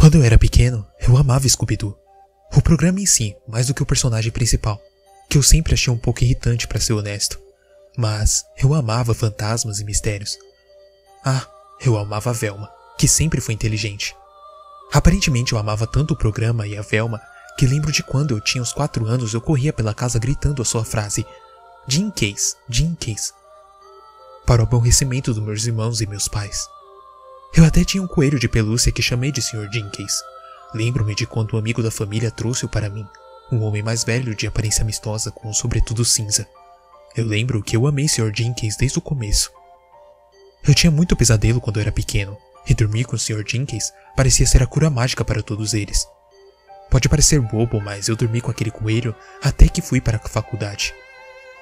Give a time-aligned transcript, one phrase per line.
[0.00, 1.94] Quando eu era pequeno, eu amava Scooby-Doo.
[2.56, 4.80] O programa em si, mais do que o personagem principal,
[5.28, 7.38] que eu sempre achei um pouco irritante para ser honesto.
[7.98, 10.38] Mas eu amava fantasmas e mistérios.
[11.22, 11.46] Ah,
[11.82, 14.16] eu amava a Velma, que sempre foi inteligente.
[14.90, 17.20] Aparentemente eu amava tanto o programa e a Velma
[17.58, 20.64] que lembro de quando eu tinha uns 4 anos eu corria pela casa gritando a
[20.64, 21.26] sua frase
[21.86, 23.34] Jim Case, Jim Case,
[24.46, 26.66] para o aborrecimento dos meus irmãos e meus pais.
[27.54, 29.68] Eu até tinha um coelho de pelúcia que chamei de Sr.
[29.72, 30.22] Jenkins.
[30.72, 33.06] Lembro-me de quando um amigo da família trouxe-o para mim,
[33.50, 36.46] um homem mais velho de aparência amistosa com um sobretudo cinza.
[37.16, 38.32] Eu lembro que eu amei Sr.
[38.34, 39.50] Jenkins desde o começo.
[40.66, 43.44] Eu tinha muito pesadelo quando era pequeno, e dormir com o Sr.
[43.46, 46.06] Jenkins parecia ser a cura mágica para todos eles.
[46.88, 50.94] Pode parecer bobo, mas eu dormi com aquele coelho até que fui para a faculdade.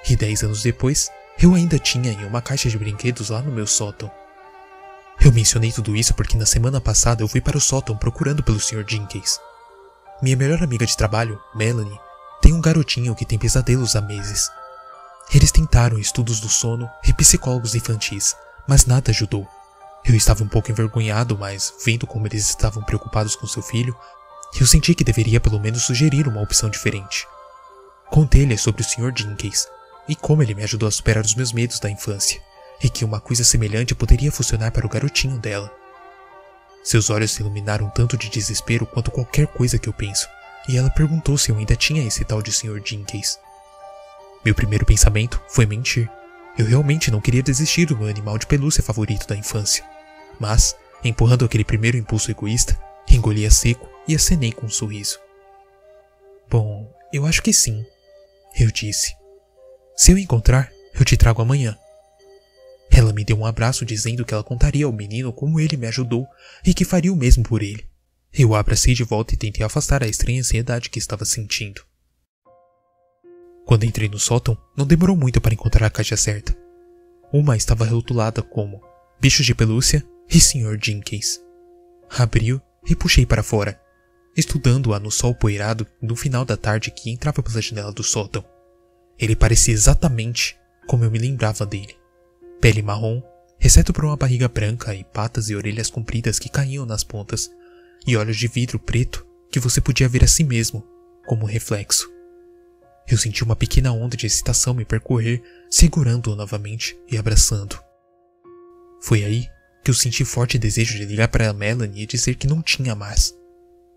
[0.09, 3.67] E dez anos depois, eu ainda tinha em uma caixa de brinquedos lá no meu
[3.67, 4.11] sótão.
[5.21, 8.61] Eu mencionei tudo isso porque na semana passada eu fui para o sótão procurando pelo
[8.61, 8.85] Sr.
[8.87, 9.41] Jenkins.
[10.23, 11.99] Minha melhor amiga de trabalho, Melanie,
[12.41, 14.49] tem um garotinho que tem pesadelos há meses.
[15.35, 18.35] Eles tentaram estudos do sono e psicólogos infantis,
[18.67, 19.47] mas nada ajudou.
[20.05, 23.95] Eu estava um pouco envergonhado, mas vendo como eles estavam preocupados com seu filho,
[24.59, 27.27] eu senti que deveria pelo menos sugerir uma opção diferente.
[28.09, 29.13] Contei-lhe sobre o Sr.
[29.15, 29.67] Jenkins
[30.09, 32.41] e como ele me ajudou a superar os meus medos da infância
[32.83, 35.73] e que uma coisa semelhante poderia funcionar para o garotinho dela.
[36.85, 40.29] Seus olhos se iluminaram tanto de desespero quanto qualquer coisa que eu penso,
[40.69, 42.81] e ela perguntou se eu ainda tinha esse tal de Sr.
[42.85, 43.39] Jenkins.
[44.45, 46.09] Meu primeiro pensamento foi mentir.
[46.57, 49.85] Eu realmente não queria desistir do meu animal de pelúcia favorito da infância.
[50.41, 55.19] Mas, empurrando aquele primeiro impulso egoísta, engoli a seco e acenei com um sorriso.
[56.49, 57.85] Bom, eu acho que sim,
[58.59, 59.15] eu disse.
[59.97, 61.77] Se eu encontrar, eu te trago amanhã.
[62.99, 66.27] Ela me deu um abraço dizendo que ela contaria ao menino como ele me ajudou
[66.67, 67.87] e que faria o mesmo por ele.
[68.33, 71.81] Eu abracei de volta e tentei afastar a estranha ansiedade que estava sentindo.
[73.65, 76.59] Quando entrei no sótão, não demorou muito para encontrar a caixa certa.
[77.33, 78.83] Uma estava rotulada como
[79.21, 80.77] Bichos de Pelúcia e Sr.
[80.83, 81.41] Jenkins.
[82.11, 83.81] Abriu e puxei para fora,
[84.37, 88.45] estudando-a no sol poeirado no final da tarde que entrava pela janela do sótão.
[89.17, 90.59] Ele parecia exatamente
[90.89, 91.98] como eu me lembrava dele
[92.61, 93.23] pele marrom,
[93.61, 97.51] exceto por uma barriga branca e patas e orelhas compridas que caíam nas pontas,
[98.07, 100.87] e olhos de vidro preto que você podia ver a si mesmo,
[101.27, 102.09] como um reflexo.
[103.07, 107.79] Eu senti uma pequena onda de excitação me percorrer, segurando-o novamente e abraçando.
[109.01, 109.47] Foi aí
[109.83, 112.95] que eu senti forte desejo de ligar para a Melanie e dizer que não tinha
[112.95, 113.35] mais.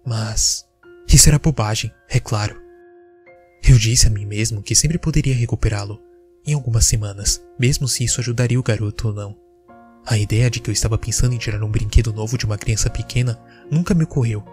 [0.06, 0.66] Mas
[1.08, 2.60] isso era bobagem, é claro.
[3.68, 6.02] Eu disse a mim mesmo que sempre poderia recuperá-lo,
[6.46, 9.38] em algumas semanas, mesmo se isso ajudaria o garoto ou não.
[10.06, 12.90] A ideia de que eu estava pensando em tirar um brinquedo novo de uma criança
[12.90, 14.44] pequena nunca me ocorreu.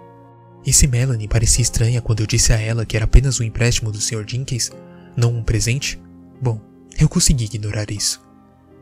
[0.65, 3.91] E se Melanie parecia estranha quando eu disse a ela que era apenas um empréstimo
[3.91, 4.25] do Sr.
[4.26, 4.71] Jenkins,
[5.16, 5.99] não um presente,
[6.41, 6.60] bom,
[7.00, 8.20] eu consegui ignorar isso.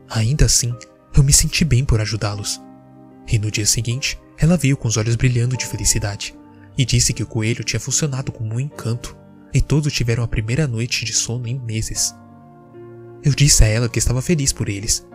[0.09, 0.75] Ainda assim,
[1.15, 2.61] eu me senti bem por ajudá-los.
[3.27, 6.35] E no dia seguinte, ela veio com os olhos brilhando de felicidade
[6.77, 9.17] e disse que o coelho tinha funcionado como um encanto
[9.53, 12.13] e todos tiveram a primeira noite de sono em meses.
[13.23, 15.05] Eu disse a ela que estava feliz por eles.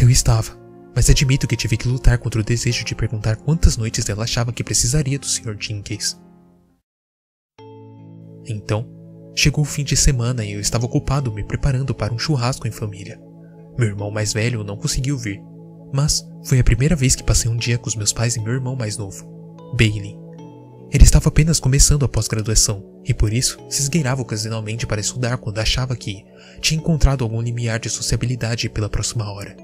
[0.00, 0.58] Eu estava,
[0.94, 4.52] mas admito que tive que lutar contra o desejo de perguntar quantas noites ela achava
[4.52, 5.56] que precisaria do Sr.
[5.58, 6.18] Jenkins.
[8.46, 8.86] Então,
[9.34, 12.72] chegou o fim de semana e eu estava ocupado me preparando para um churrasco em
[12.72, 13.20] família.
[13.78, 15.40] Meu irmão mais velho não conseguiu vir,
[15.92, 18.52] mas foi a primeira vez que passei um dia com os meus pais e meu
[18.52, 19.24] irmão mais novo,
[19.76, 20.23] Bailey.
[20.94, 25.58] Ele estava apenas começando a pós-graduação e por isso se esgueirava ocasionalmente para estudar quando
[25.58, 26.24] achava que
[26.60, 29.56] tinha encontrado algum limiar de sociabilidade pela próxima hora.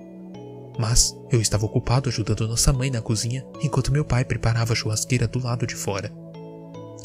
[0.77, 5.29] Mas eu estava ocupado ajudando nossa mãe na cozinha enquanto meu pai preparava a churrasqueira
[5.29, 6.13] do lado de fora.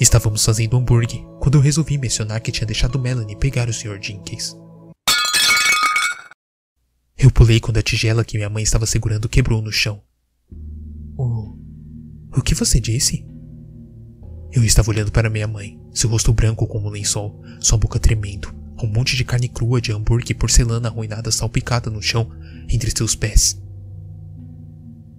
[0.01, 3.99] Estávamos fazendo hambúrguer quando eu resolvi mencionar que tinha deixado Melanie pegar o Sr.
[4.01, 4.57] Jenkins.
[7.15, 10.01] Eu pulei quando a tigela que minha mãe estava segurando quebrou no chão.
[11.15, 11.59] O.
[12.35, 13.34] O que você disse?
[14.55, 18.55] Eu estava olhando para minha mãe, seu rosto branco como um lençol, sua boca tremendo,
[18.81, 22.31] um monte de carne crua de hambúrguer e porcelana arruinada salpicada no chão
[22.69, 23.61] entre seus pés.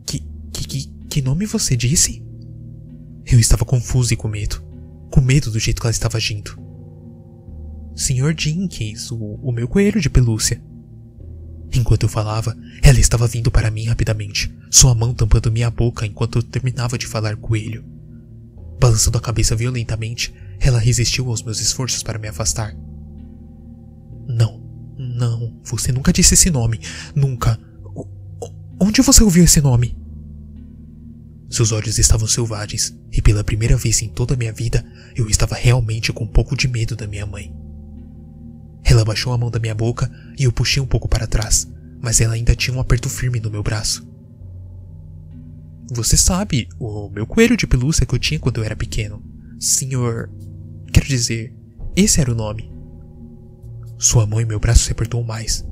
[0.06, 2.24] Que, que, que, que nome você disse?
[3.26, 4.64] Eu estava confuso e com medo,
[5.10, 6.58] com medo do jeito que ela estava agindo.
[7.94, 10.64] Senhor Jenkins, o, o meu coelho de pelúcia.
[11.74, 16.38] Enquanto eu falava, ela estava vindo para mim rapidamente, sua mão tampando minha boca enquanto
[16.38, 17.95] eu terminava de falar coelho.
[18.86, 22.72] Balançando a cabeça violentamente, ela resistiu aos meus esforços para me afastar.
[24.28, 24.62] Não,
[24.96, 26.78] não, você nunca disse esse nome.
[27.12, 27.58] Nunca.
[27.82, 28.06] O,
[28.80, 29.98] onde você ouviu esse nome?
[31.50, 34.86] Seus olhos estavam selvagens, e pela primeira vez em toda a minha vida
[35.16, 37.52] eu estava realmente com um pouco de medo da minha mãe.
[38.84, 41.66] Ela baixou a mão da minha boca e eu puxei um pouco para trás,
[42.00, 44.06] mas ela ainda tinha um aperto firme no meu braço.
[45.92, 49.22] Você sabe, o meu coelho de pelúcia que eu tinha quando eu era pequeno.
[49.58, 50.30] Senhor.
[50.92, 51.54] Quero dizer,
[51.94, 52.70] esse era o nome.
[53.98, 55.64] Sua mão e meu braço se apertou mais.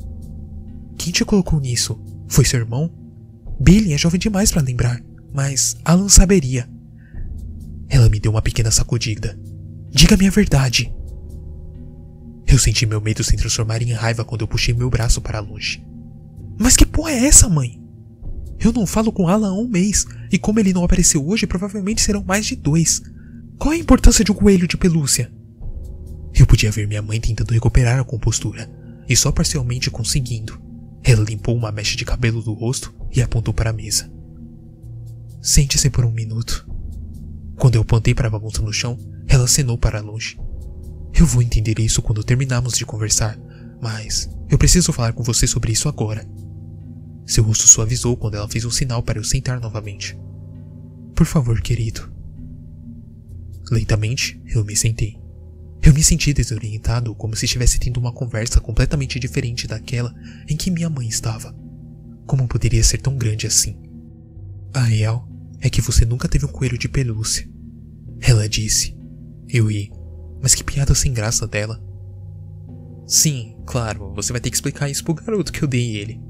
[0.96, 2.00] Quem te colocou nisso?
[2.28, 2.90] Foi seu irmão?
[3.60, 5.02] Billy é jovem demais para lembrar
[5.34, 6.68] mas Alan saberia.
[7.88, 9.36] Ela me deu uma pequena sacudida.
[9.90, 10.94] Diga-me a verdade.
[12.46, 15.84] Eu senti meu medo se transformar em raiva quando eu puxei meu braço para longe.
[16.56, 17.82] Mas que porra é essa, mãe?
[18.64, 22.00] Eu não falo com Alan há um mês, e como ele não apareceu hoje, provavelmente
[22.00, 23.02] serão mais de dois.
[23.58, 25.30] Qual a importância de um coelho de pelúcia?
[26.34, 28.70] Eu podia ver minha mãe tentando recuperar a compostura,
[29.06, 30.58] e só parcialmente conseguindo.
[31.02, 34.10] Ela limpou uma mecha de cabelo do rosto e apontou para a mesa.
[35.42, 36.66] Sente-se por um minuto.
[37.56, 40.40] Quando eu apontei para a bagunça no chão, ela acenou para longe.
[41.12, 43.38] Eu vou entender isso quando terminarmos de conversar,
[43.82, 46.26] mas eu preciso falar com você sobre isso agora.
[47.26, 50.18] Seu rosto suavizou quando ela fez um sinal para eu sentar novamente.
[51.14, 52.12] Por favor, querido.
[53.70, 55.16] Lentamente, eu me sentei.
[55.82, 60.14] Eu me senti desorientado, como se estivesse tendo uma conversa completamente diferente daquela
[60.48, 61.54] em que minha mãe estava.
[62.26, 63.78] Como poderia ser tão grande assim?
[64.72, 65.28] A real
[65.60, 67.48] é que você nunca teve um coelho de pelúcia.
[68.20, 68.96] Ela disse.
[69.48, 69.90] Eu ri.
[70.42, 71.82] Mas que piada sem graça dela.
[73.06, 76.20] Sim, claro, você vai ter que explicar isso pro garoto que eu dei ele.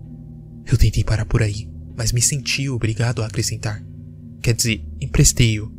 [0.66, 3.84] Eu tentei parar por aí, mas me senti obrigado a acrescentar.
[4.42, 5.72] Quer dizer, emprestei-o.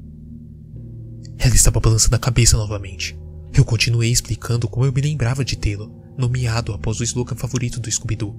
[1.37, 3.17] Ela estava balançando a cabeça novamente.
[3.53, 7.91] Eu continuei explicando como eu me lembrava de tê-lo, nomeado após o slogan favorito do
[7.91, 8.35] Scooby-Doo,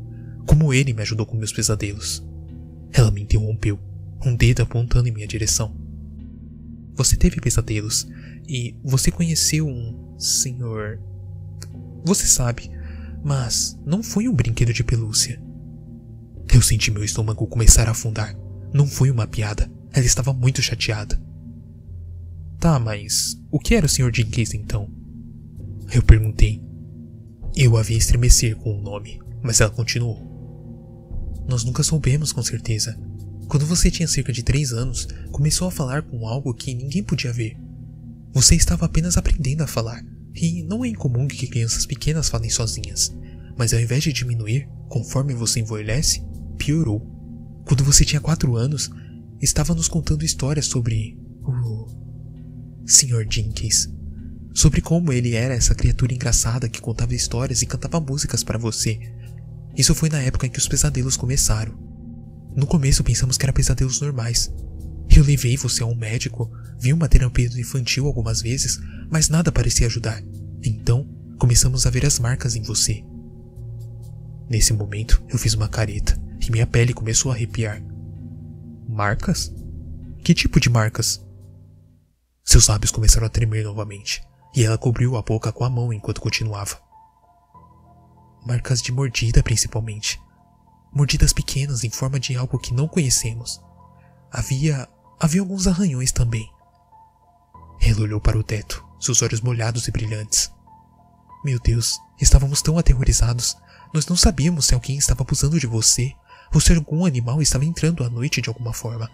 [0.47, 2.25] como ele me ajudou com meus pesadelos.
[2.93, 3.79] Ela me interrompeu
[4.25, 5.75] um dedo apontando em minha direção.
[6.95, 8.09] Você teve pesadelos
[8.49, 10.99] e você conheceu um senhor.
[12.05, 12.71] Você sabe,
[13.23, 15.41] mas não foi um brinquedo de pelúcia.
[16.53, 18.37] Eu senti meu estômago começar a afundar.
[18.73, 19.71] Não foi uma piada.
[19.93, 21.21] Ela estava muito chateada.
[22.59, 24.11] Tá, mas o que era o Sr.
[24.15, 24.89] Jenkins então?
[25.93, 26.63] Eu perguntei.
[27.55, 30.21] Eu havia estremecer com o nome, mas ela continuou.
[31.49, 32.99] Nós nunca soubemos com certeza.
[33.49, 37.33] Quando você tinha cerca de 3 anos, começou a falar com algo que ninguém podia
[37.33, 37.57] ver.
[38.33, 40.05] Você estava apenas aprendendo a falar,
[40.35, 43.15] e não é incomum que crianças pequenas falem sozinhas,
[43.57, 46.23] mas ao invés de diminuir, conforme você envelhece,
[46.57, 47.01] piorou.
[47.65, 48.91] Quando você tinha 4 anos,
[49.41, 51.87] estava nos contando histórias sobre o
[52.87, 53.27] Sr.
[53.29, 53.89] Jenkins,
[54.55, 58.99] sobre como ele era essa criatura engraçada que contava histórias e cantava músicas para você.
[59.77, 61.77] Isso foi na época em que os pesadelos começaram.
[62.57, 64.51] No começo pensamos que eram pesadelos normais.
[65.15, 66.51] Eu levei você a um médico,
[66.81, 68.79] vi uma terapia infantil algumas vezes,
[69.11, 70.23] mas nada parecia ajudar.
[70.65, 71.09] Então,
[71.39, 73.05] começamos a ver as marcas em você.
[74.49, 77.83] Nesse momento, eu fiz uma careta e minha pele começou a arrepiar.
[78.89, 79.53] Marcas?
[80.25, 81.25] Que tipo de marcas?
[82.45, 84.23] Seus lábios começaram a tremer novamente,
[84.55, 86.81] e ela cobriu a boca com a mão enquanto continuava.
[88.47, 90.21] Marcas de mordida, principalmente
[90.97, 93.61] mordidas pequenas em forma de algo que não conhecemos.
[94.33, 94.89] Havia.
[95.21, 96.51] havia alguns arranhões também.
[97.83, 100.51] Ela olhou para o teto, seus olhos molhados e brilhantes.
[101.45, 103.55] Meu Deus, estávamos tão aterrorizados.
[103.93, 106.15] Nós não sabíamos se alguém estava abusando de você
[106.55, 109.11] ou se algum animal estava entrando à noite de alguma forma.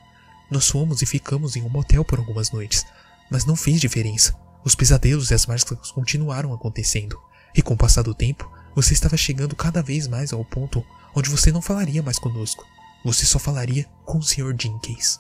[0.50, 2.84] Nós fomos e ficamos em um motel por algumas noites,
[3.30, 4.34] mas não fez diferença.
[4.64, 7.18] Os pesadelos e as marcas continuaram acontecendo,
[7.54, 10.84] e com o passar do tempo, você estava chegando cada vez mais ao ponto
[11.14, 12.64] onde você não falaria mais conosco.
[13.04, 14.54] Você só falaria com o Sr.
[14.58, 15.18] Jenkins.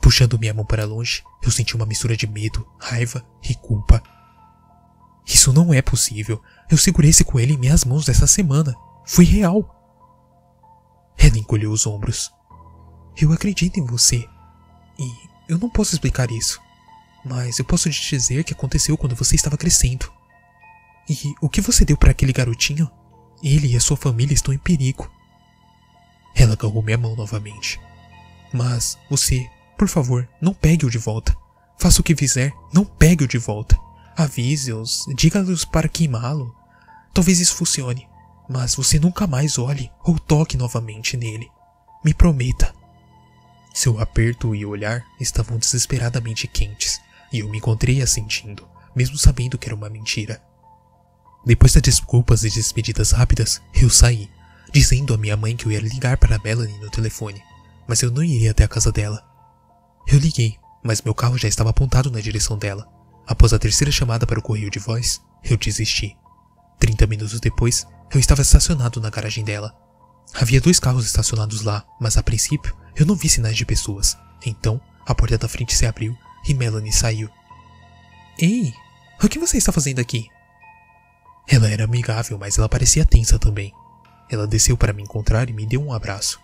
[0.00, 4.02] Puxando minha mão para longe, eu senti uma mistura de medo, raiva e culpa.
[5.26, 6.42] Isso não é possível.
[6.68, 8.74] Eu segurei esse coelho em minhas mãos essa semana.
[9.06, 9.81] Foi real.
[11.16, 12.30] Ela encolheu os ombros.
[13.16, 14.28] Eu acredito em você.
[14.98, 15.12] E
[15.48, 16.60] eu não posso explicar isso.
[17.24, 20.10] Mas eu posso te dizer o que aconteceu quando você estava crescendo.
[21.08, 22.90] E o que você deu para aquele garotinho?
[23.42, 25.10] Ele e a sua família estão em perigo.
[26.34, 27.80] Ela agarrou minha mão novamente.
[28.52, 31.36] Mas você, por favor, não pegue-o de volta.
[31.78, 33.78] Faça o que fizer, não pegue-o de volta.
[34.16, 36.54] Avise-os, diga-lhes para queimá-lo.
[37.12, 38.08] Talvez isso funcione,
[38.52, 41.50] mas você nunca mais olhe ou toque novamente nele.
[42.04, 42.74] Me prometa.
[43.72, 47.00] Seu aperto e olhar estavam desesperadamente quentes,
[47.32, 50.42] e eu me encontrei assentindo, mesmo sabendo que era uma mentira.
[51.44, 54.30] Depois das desculpas e despedidas rápidas, eu saí,
[54.70, 57.42] dizendo à minha mãe que eu ia ligar para a Melanie no telefone,
[57.88, 59.24] mas eu não iria até a casa dela.
[60.06, 62.86] Eu liguei, mas meu carro já estava apontado na direção dela.
[63.26, 66.16] Após a terceira chamada para o correio de voz, eu desisti.
[66.82, 69.72] Trinta minutos depois, eu estava estacionado na garagem dela.
[70.34, 74.18] Havia dois carros estacionados lá, mas a princípio eu não vi sinais de pessoas.
[74.44, 77.30] Então, a porta da frente se abriu e Melanie saiu.
[78.36, 78.74] Ei,
[79.22, 80.26] o que você está fazendo aqui?
[81.46, 83.72] Ela era amigável, mas ela parecia tensa também.
[84.28, 86.40] Ela desceu para me encontrar e me deu um abraço.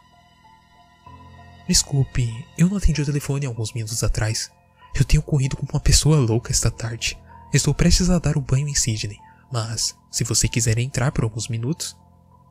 [1.69, 4.53] Desculpe, eu não atendi o telefone alguns minutos atrás.
[4.95, 7.19] Eu tenho corrido como uma pessoa louca esta tarde.
[7.53, 9.19] Estou prestes a dar o banho em Sydney,
[9.53, 11.97] mas se você quiser entrar por alguns minutos,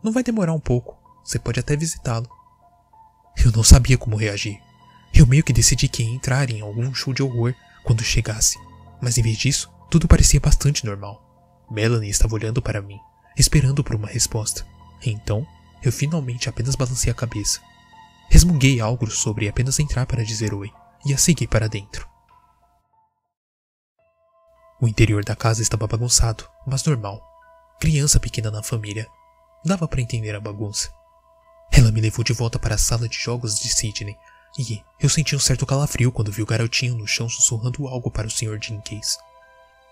[0.03, 0.97] não vai demorar um pouco.
[1.23, 2.29] Você pode até visitá-lo.
[3.43, 4.59] Eu não sabia como reagir.
[5.13, 8.57] Eu meio que decidi que ia entrar em algum show de horror quando chegasse,
[9.01, 11.23] mas em vez disso, tudo parecia bastante normal.
[11.69, 12.99] Melanie estava olhando para mim,
[13.37, 14.65] esperando por uma resposta.
[15.05, 15.45] Então,
[15.83, 17.61] eu finalmente apenas balancei a cabeça.
[18.29, 20.71] Resmunguei algo sobre apenas entrar para dizer oi
[21.05, 22.07] e a segui para dentro.
[24.79, 27.21] O interior da casa estava bagunçado, mas normal.
[27.79, 29.07] Criança pequena na família.
[29.65, 30.89] Dava para entender a bagunça.
[31.71, 34.15] Ela me levou de volta para a sala de jogos de Sidney
[34.57, 38.27] e eu senti um certo calafrio quando vi o garotinho no chão sussurrando algo para
[38.27, 38.59] o Sr.
[38.61, 39.17] Jenkins.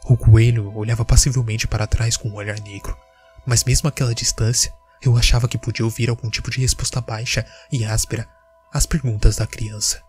[0.06, 2.98] O coelho olhava passivelmente para trás com um olhar negro,
[3.46, 7.84] mas mesmo àquela distância, eu achava que podia ouvir algum tipo de resposta baixa e
[7.84, 8.28] áspera
[8.72, 10.02] às perguntas da criança.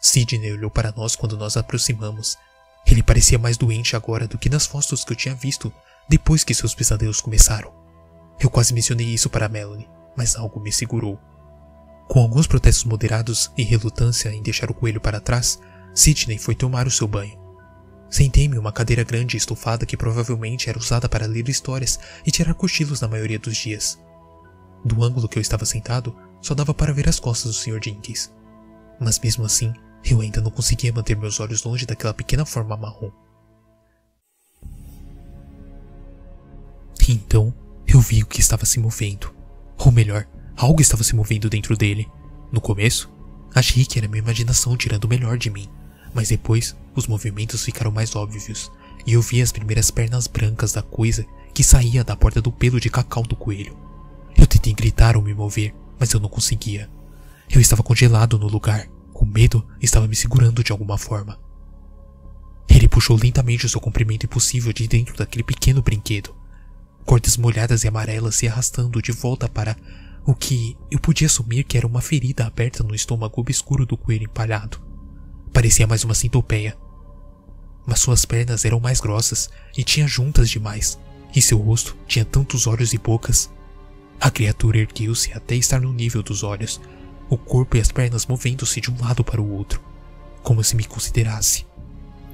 [0.00, 2.36] Sidney olhou para nós quando nos aproximamos
[2.86, 5.72] ele parecia mais doente agora do que nas fotos que eu tinha visto
[6.08, 7.72] depois que seus pesadelos começaram.
[8.40, 11.18] Eu quase mencionei isso para Melanie, mas algo me segurou.
[12.08, 15.60] Com alguns protestos moderados e relutância em deixar o coelho para trás,
[15.94, 17.38] Sidney foi tomar o seu banho.
[18.08, 22.30] Sentei-me em uma cadeira grande e estufada que provavelmente era usada para ler histórias e
[22.32, 23.96] tirar cochilos na maioria dos dias.
[24.84, 27.78] Do ângulo que eu estava sentado, só dava para ver as costas do Sr.
[27.84, 28.32] Jenkins.
[28.98, 29.72] Mas mesmo assim,
[30.04, 33.10] eu ainda não conseguia manter meus olhos longe daquela pequena forma marrom.
[37.08, 37.52] Então,
[37.86, 39.34] eu vi o que estava se movendo.
[39.78, 40.26] Ou melhor,
[40.56, 42.08] algo estava se movendo dentro dele.
[42.52, 43.10] No começo,
[43.54, 45.68] achei que era minha imaginação tirando o melhor de mim,
[46.14, 48.70] mas depois os movimentos ficaram mais óbvios
[49.06, 52.78] e eu vi as primeiras pernas brancas da coisa que saía da porta do pelo
[52.78, 53.76] de cacau do coelho.
[54.36, 56.88] Eu tentei gritar ou me mover, mas eu não conseguia.
[57.50, 58.88] Eu estava congelado no lugar,
[59.20, 61.38] o medo estava me segurando de alguma forma.
[62.66, 66.34] Ele puxou lentamente o seu comprimento impossível de dentro daquele pequeno brinquedo.
[67.04, 69.76] Cordas molhadas e amarelas se arrastando de volta para
[70.24, 74.24] o que eu podia assumir que era uma ferida aberta no estômago obscuro do coelho
[74.24, 74.80] empalhado.
[75.52, 76.76] Parecia mais uma centopeia.
[77.86, 80.98] Mas suas pernas eram mais grossas e tinha juntas demais,
[81.34, 83.50] e seu rosto tinha tantos olhos e bocas.
[84.20, 86.80] A criatura ergueu-se até estar no nível dos olhos,
[87.30, 89.80] o corpo e as pernas movendo-se de um lado para o outro,
[90.42, 91.64] como se me considerasse.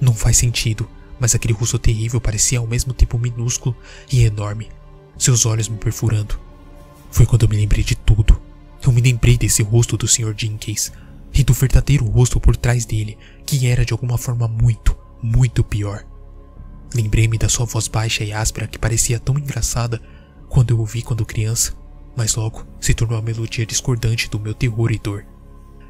[0.00, 0.88] Não faz sentido,
[1.21, 3.76] mas aquele rosto terrível parecia ao mesmo tempo minúsculo
[4.11, 4.71] e enorme,
[5.19, 6.41] seus olhos me perfurando.
[7.11, 8.41] Foi quando eu me lembrei de tudo.
[8.83, 10.35] Eu me lembrei desse rosto do Sr.
[10.37, 10.93] Jenkins
[11.35, 16.05] e do verdadeiro rosto por trás dele, que era de alguma forma muito, muito pior.
[16.95, 20.00] Lembrei-me da sua voz baixa e áspera que parecia tão engraçada
[20.49, 21.75] quando eu ouvi quando criança
[22.16, 25.25] mas logo se tornou a melodia discordante do meu terror e dor.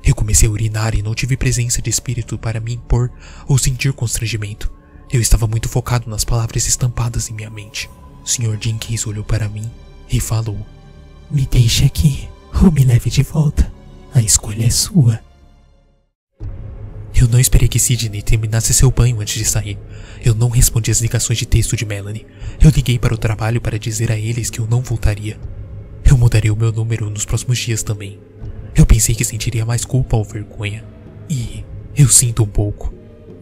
[0.04, 3.10] Eu comecei a urinar e não tive presença de espírito para me impor
[3.48, 4.70] ou sentir constrangimento.
[5.10, 7.88] Eu estava muito focado nas palavras estampadas em minha mente.
[8.22, 8.58] O Sr.
[8.60, 9.70] Jenkins olhou para mim
[10.10, 10.58] e falou:
[11.30, 12.28] Me deixe aqui
[12.62, 13.72] ou me leve de volta.
[14.14, 15.20] A escolha é sua.
[17.14, 19.78] Eu não esperei que Sidney terminasse seu banho antes de sair.
[20.24, 22.26] Eu não respondi às ligações de texto de Melanie.
[22.60, 25.40] Eu liguei para o trabalho para dizer a eles que eu não voltaria.
[26.08, 28.18] Eu mudaria o meu número nos próximos dias também.
[28.74, 30.84] Eu pensei que sentiria mais culpa ou vergonha.
[31.28, 31.64] E
[31.96, 32.94] eu sinto um pouco,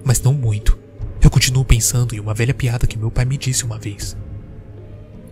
[0.04, 0.78] mas não muito.
[1.22, 4.16] Eu continuo pensando em uma velha piada que meu pai me disse uma vez.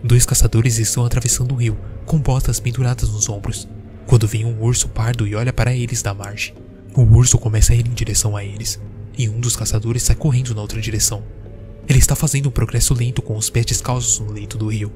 [0.03, 3.67] Dois caçadores estão atravessando o rio, com botas penduradas nos ombros,
[4.05, 6.53] quando vem um urso pardo e olha para eles da margem.
[6.95, 8.79] O urso começa a ir em direção a eles,
[9.17, 11.23] e um dos caçadores sai correndo na outra direção.
[11.87, 14.91] Ele está fazendo um progresso lento com os pés descalços no leito do rio,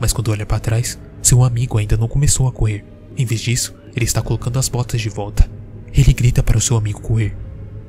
[0.00, 2.84] mas quando olha para trás, seu amigo ainda não começou a correr.
[3.16, 5.48] Em vez disso, ele está colocando as botas de volta.
[5.92, 7.36] Ele grita para o seu amigo correr.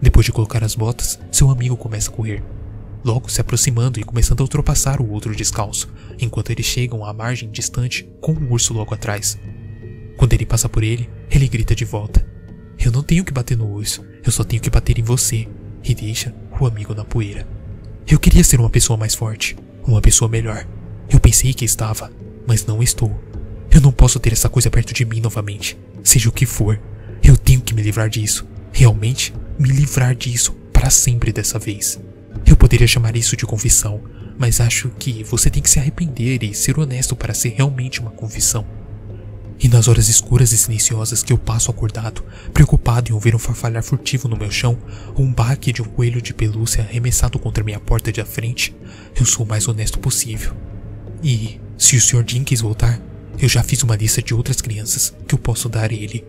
[0.01, 2.43] Depois de colocar as botas, seu amigo começa a correr.
[3.03, 7.49] Logo se aproximando e começando a ultrapassar o outro descalço, enquanto eles chegam à margem
[7.49, 9.37] distante com um urso logo atrás.
[10.17, 12.25] Quando ele passa por ele, ele grita de volta:
[12.83, 15.47] Eu não tenho que bater no urso, eu só tenho que bater em você.
[15.81, 17.47] E deixa o amigo na poeira.
[18.05, 19.55] Eu queria ser uma pessoa mais forte,
[19.87, 20.67] uma pessoa melhor.
[21.09, 22.11] Eu pensei que estava,
[22.45, 23.19] mas não estou.
[23.71, 26.79] Eu não posso ter essa coisa perto de mim novamente, seja o que for.
[27.23, 28.47] Eu tenho que me livrar disso.
[28.71, 31.99] Realmente, me livrar disso para sempre dessa vez.
[32.45, 34.01] Eu poderia chamar isso de confissão,
[34.37, 38.11] mas acho que você tem que se arrepender e ser honesto para ser realmente uma
[38.11, 38.65] confissão.
[39.59, 42.23] E nas horas escuras e silenciosas que eu passo acordado,
[42.53, 44.77] preocupado em ouvir um farfalhar furtivo no meu chão
[45.15, 48.73] ou um baque de um coelho de pelúcia arremessado contra minha porta de frente,
[49.19, 50.55] eu sou o mais honesto possível.
[51.23, 52.23] E, se o Sr.
[52.25, 52.99] Jenkins voltar,
[53.41, 56.25] eu já fiz uma lista de outras crianças que eu posso dar a ele